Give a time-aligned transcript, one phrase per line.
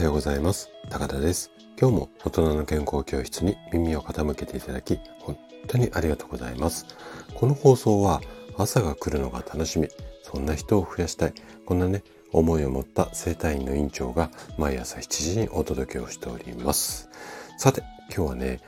[0.00, 0.70] はようございます。
[0.88, 1.50] 高田です。
[1.78, 5.36] 今日も大人の健康教室に耳を傾けていただき、本
[5.66, 6.86] 当にありがとうございます。
[7.34, 8.22] この放送は
[8.56, 9.90] 朝が来るのが楽しみ、
[10.22, 11.34] そんな人を増やしたい、
[11.66, 12.02] こんなね、
[12.32, 17.10] 思いを持った生体院の院長が毎朝7時にお届けをしております。
[17.58, 18.60] さて、今日はね、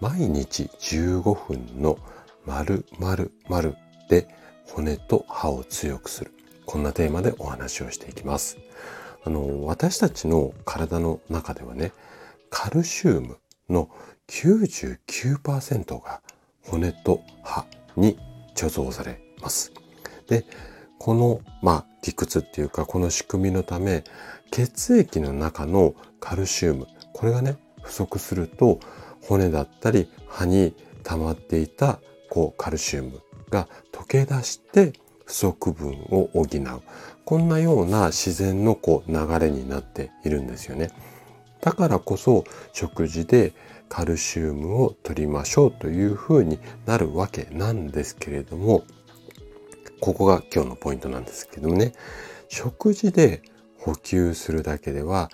[0.00, 1.98] 毎日15分の
[2.46, 3.76] 〇〇〇
[4.08, 4.26] で
[4.64, 6.32] 骨と歯を強くする。
[6.64, 8.56] こんなテーマでお話をしていきます。
[9.24, 11.92] あの、私たちの体の中ではね、
[12.50, 13.88] カルシウムの
[14.28, 16.20] 99%が
[16.62, 18.18] 骨と歯に
[18.54, 19.72] 貯蔵されます。
[20.28, 20.44] で、
[20.98, 24.04] この、まあ、理屈っていうか、この仕組みのため、
[24.50, 28.80] 血液の中のカルシウム、これがね、不足すると、
[29.22, 34.92] 骨だったり歯に溜まっていた、こう、カルシウムが溶け出して、
[35.28, 36.82] 不足分を補う。
[37.26, 40.90] こんなような自然のこう流れになっているんですよね。
[41.60, 43.52] だからこそ食事で
[43.90, 48.84] カルシウムを取りましょうというふうになるわけなんですけれども、
[50.00, 51.92] ここが今日のポイントなんですけどもね、
[52.48, 53.42] 食事で
[53.78, 55.30] 補給するだけでは、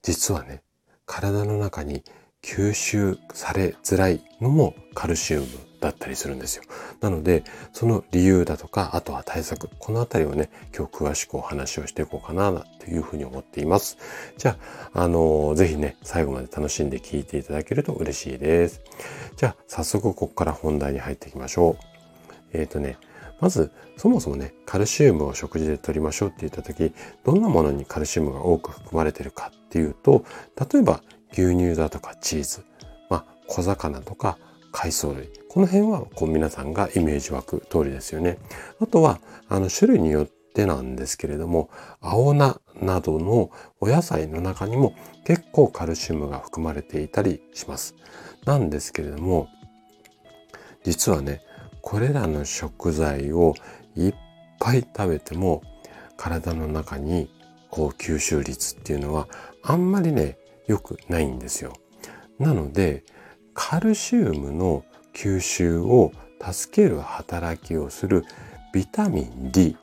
[0.00, 0.62] 実はね、
[1.04, 2.02] 体の中に
[2.40, 5.46] 吸収されづらいのもカルシウム
[5.82, 6.62] だったりするんですよ。
[7.00, 13.98] なので、その理由だとか、あとは対策、このあたりをね、今日詳しくお話をしていこうかな、というふうに思っています。
[14.38, 14.56] じゃ
[14.94, 18.80] あ、あのー、ぜひね、最後まで楽しんで聞いていただけると嬉しいです。
[19.36, 21.84] じゃあ、早速ここから本題に入っていきましょう。
[22.52, 22.96] えっ、ー、とね、
[23.40, 26.92] まず、そもそもね、カルシウムを食事で取りましょうって言った時、
[27.24, 30.24] どんなものにカルシウムが多く含まれてるかっていうと、
[30.72, 32.64] 例えば牛乳だとかチーズ、
[33.10, 34.38] まあ、小魚とか
[34.70, 35.41] 海藻類。
[35.52, 38.38] この辺はこう皆さんがイメージ湧く通りですよね。
[38.80, 41.68] あとは、あの種類によってなんですけれども、
[42.00, 44.94] 青菜などのお野菜の中にも
[45.26, 47.94] 結構カルシウムが含まれていたりします。
[48.46, 49.48] なんですけれども、
[50.84, 51.42] 実はね、
[51.82, 53.54] これらの食材を
[53.94, 54.14] いっ
[54.58, 55.62] ぱい食べても
[56.16, 57.28] 体の中に
[57.68, 59.28] こう吸収率っていうのは
[59.62, 61.74] あんまりね良くないんですよ。
[62.38, 63.04] なので
[63.52, 68.24] カルシウムの吸収を助ける働きをする
[68.72, 69.76] ビタミン D、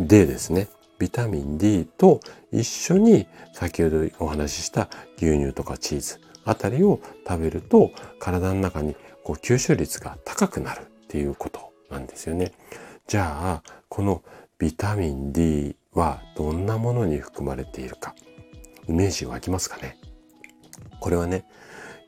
[0.00, 0.68] D ですね。
[0.98, 2.20] ビタミン D と
[2.52, 8.94] 一緒に先ほどお話しした牛乳とかチーズあたりを食べると体の中に
[9.24, 12.52] こう吸収率が高くなるっていうことなんですよね。
[13.06, 14.22] じゃあ、この
[14.58, 18.14] ビタミン D はどんなものに含まれているか、
[18.88, 19.98] イメージ湧きますかね？
[21.00, 21.44] これはね、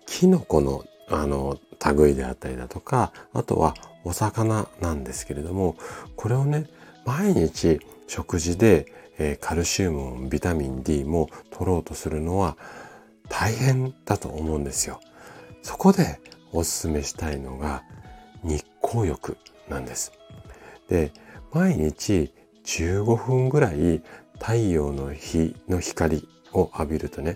[0.07, 1.59] キノコのあの
[1.97, 5.76] 類であったりだとか、あとはお魚なんですけれども、
[6.16, 6.66] これをね、
[7.04, 8.87] 毎日食事で、
[9.19, 12.56] え、カルシウムもビタミン D も取ろうとするのは
[13.28, 15.00] 大変だと思うんですよ。
[15.62, 16.20] そこで
[16.53, 17.84] おすすめしたいのが
[18.42, 19.36] 日光浴
[19.69, 20.12] なんです。
[20.88, 21.12] で、
[21.53, 22.32] 毎日
[22.65, 24.03] 15分ぐらい
[24.41, 27.34] 太陽の日の光を浴びるとね、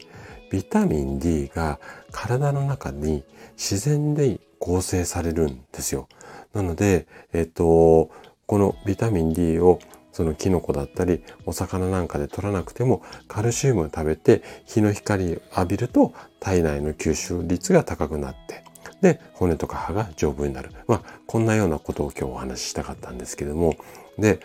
[0.50, 1.78] ビタミン D が
[2.10, 3.24] 体の中に
[3.56, 6.08] 自然で合成されるんですよ。
[6.54, 8.10] なので、えっと、
[8.46, 9.78] このビタミン D を
[10.12, 18.64] そのキノコだったりお魚なんかで取らなくてもカルシウムを食べて日の光を浴びると体内の吸収率が高くなって
[19.00, 20.70] で、骨とか歯が丈夫になる。
[20.86, 23.76] まあ、こんなようなことを今日お話ししたかったんですけども、
[24.18, 24.40] で、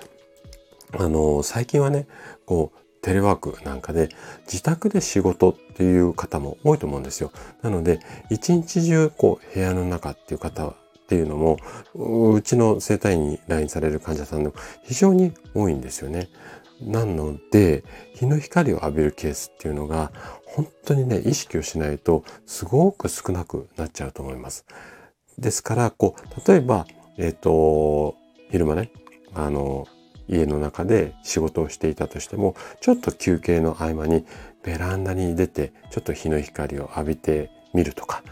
[0.97, 2.07] あの、最近はね、
[2.45, 4.09] こう、テレワークなんかで
[4.45, 7.31] 自宅で仕事っていう方も多いと思うんですよ。
[7.61, 7.99] なので、
[8.29, 10.75] 一日中こう部屋の中っていう方っ
[11.07, 11.57] ていうのも、
[11.93, 14.53] うちの生体院に来院される患者さんの
[14.83, 16.29] 非常に多いんですよね。
[16.81, 17.83] なので、
[18.15, 20.11] 日の光を浴びるケースっていうのが、
[20.45, 24.65] 本当にね、意識をしないと、すごく少なくなっちゃうと思います。
[25.37, 26.85] ですから、こう、例えば、
[27.17, 28.15] えっ、ー、と、
[28.49, 28.91] 昼間ね、
[29.33, 29.87] あの、
[30.27, 34.25] 家の中で仕事をしていたとしても、ちょっと休憩の合間に
[34.63, 38.23] ベランダに出て、ちょっと日の光を浴びてみるとか、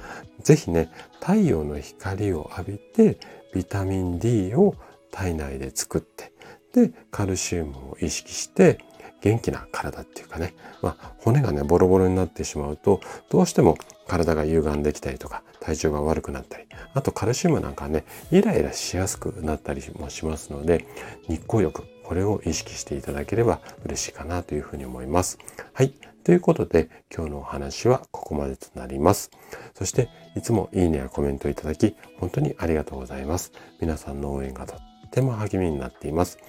[0.41, 0.89] ぜひね、
[1.19, 3.17] 太陽の光を浴びて、
[3.53, 4.75] ビタミン D を
[5.11, 6.31] 体内で作って、
[6.73, 8.79] で、カルシウムを意識して、
[9.21, 13.77] 元気な体っていうかね、まあ、骨がね、ボロボロになってしまうと、どうしても
[14.07, 20.85] 体が歪んできたりとか、体調が悪くなったり、あとカルシウムなんかね、イライラしやすくなったりもしますので、
[21.27, 25.37] 日光浴、これを意識していただければ嬉しいかなというふうに思います。
[25.73, 25.93] はい。
[26.23, 29.31] ということで、今日のお話はここまでとなります。
[29.73, 33.51] そして、いつもいいねやコメントいただき、本当にありがとうございます。
[33.79, 34.75] 皆さんの応援がと
[35.11, 36.39] っても励みになっています。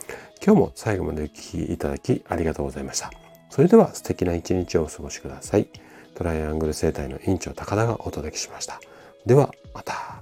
[0.45, 3.11] 今日も最後までお聴きいただきありがとうございました。
[3.51, 5.69] それでは素敵な一日をお過ごしください。
[6.15, 8.81] トライアングル生態の院長高田がお届けしました。
[9.27, 10.21] ではまた。